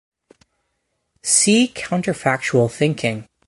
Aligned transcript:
See 1.21 1.67
counterfactual 1.67 2.71
thinking. 2.71 3.27